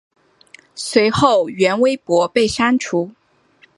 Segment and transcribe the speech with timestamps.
[0.73, 3.11] 随后原微博被删除。